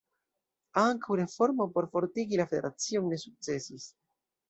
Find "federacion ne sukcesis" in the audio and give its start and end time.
2.55-3.91